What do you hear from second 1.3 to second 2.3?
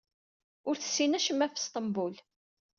ɣef Sṭembul.